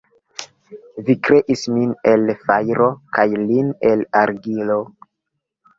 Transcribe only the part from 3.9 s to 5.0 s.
el argilo.